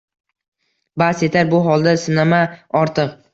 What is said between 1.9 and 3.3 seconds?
sinama ortiq